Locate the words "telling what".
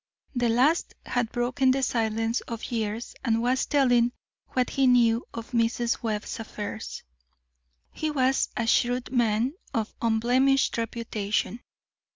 3.67-4.71